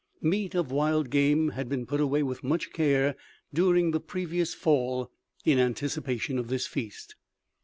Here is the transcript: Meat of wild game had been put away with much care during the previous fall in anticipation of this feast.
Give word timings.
Meat 0.23 0.55
of 0.55 0.71
wild 0.71 1.11
game 1.11 1.49
had 1.49 1.69
been 1.69 1.85
put 1.85 2.01
away 2.01 2.23
with 2.23 2.43
much 2.43 2.73
care 2.73 3.15
during 3.53 3.91
the 3.91 3.99
previous 3.99 4.51
fall 4.55 5.11
in 5.45 5.59
anticipation 5.59 6.39
of 6.39 6.47
this 6.47 6.65
feast. 6.65 7.13